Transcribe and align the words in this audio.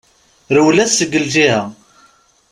Rwel-as 0.55 0.91
seg 0.97 1.11
lǧiha. 1.23 1.61